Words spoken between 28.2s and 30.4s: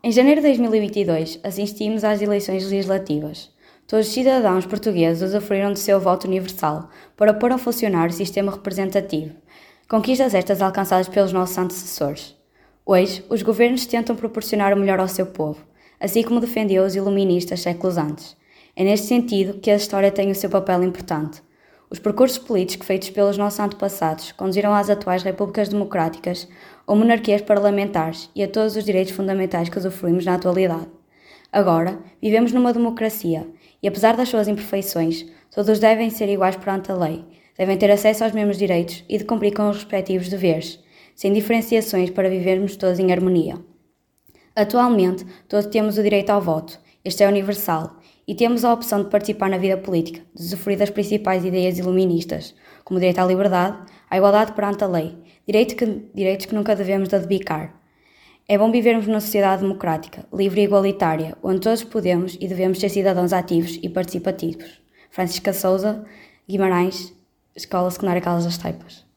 e a todos os direitos fundamentais que usufruímos na